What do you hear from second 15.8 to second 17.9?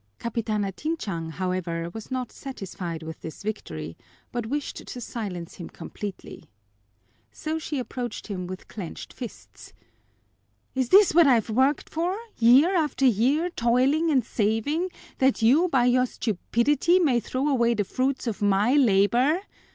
your stupidity may throw away the